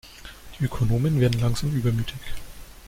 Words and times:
Die 0.59 0.63
Ökonomen 0.65 1.19
werden 1.21 1.39
langsam 1.39 1.69
übermütig. 1.75 2.17